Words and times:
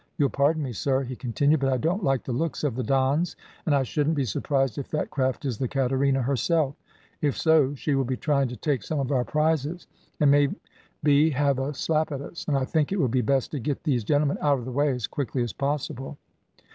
"You'll 0.17 0.31
pardon 0.31 0.63
me, 0.63 0.73
sir," 0.73 1.03
he 1.03 1.15
continued, 1.15 1.59
"but 1.59 1.71
I 1.71 1.77
don't 1.77 2.03
like 2.03 2.23
the 2.23 2.31
looks 2.31 2.63
of 2.63 2.73
the 2.75 2.81
Dons, 2.81 3.35
and 3.67 3.75
I 3.75 3.83
shouldn't 3.83 4.15
be 4.15 4.25
surprised 4.25 4.79
if 4.79 4.89
that 4.89 5.11
craft 5.11 5.45
is 5.45 5.59
the 5.59 5.67
Caterina 5.67 6.23
herself; 6.23 6.73
if 7.21 7.37
so, 7.37 7.75
she 7.75 7.93
will 7.93 8.03
be 8.03 8.17
trying 8.17 8.47
to 8.47 8.55
take 8.55 8.81
some 8.81 8.99
of 8.99 9.11
our 9.11 9.23
prizes; 9.23 9.85
and 10.19 10.31
may 10.31 10.49
be 11.03 11.29
have 11.29 11.59
a 11.59 11.75
slap 11.75 12.11
at 12.11 12.19
us, 12.19 12.45
and 12.47 12.57
I 12.57 12.65
think 12.65 12.91
it 12.91 12.97
will 12.97 13.09
be 13.09 13.21
best 13.21 13.51
to 13.51 13.59
get 13.59 13.83
these 13.83 14.03
gentlemen 14.03 14.39
out 14.41 14.57
of 14.57 14.65
the 14.65 14.71
way, 14.71 14.89
as 14.89 15.05
quickly 15.05 15.43
as 15.43 15.53
possible." 15.53 16.17